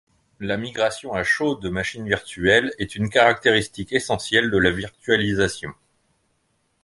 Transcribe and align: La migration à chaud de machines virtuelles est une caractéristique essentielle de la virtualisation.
La 0.39 0.57
migration 0.57 1.13
à 1.13 1.23
chaud 1.23 1.53
de 1.57 1.69
machines 1.69 2.07
virtuelles 2.07 2.73
est 2.79 2.95
une 2.95 3.11
caractéristique 3.11 3.93
essentielle 3.93 4.49
de 4.49 4.57
la 4.57 4.71
virtualisation. 4.71 5.73